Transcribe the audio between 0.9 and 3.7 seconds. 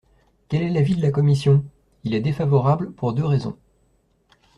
de la commission? Il est défavorable, pour deux raisons.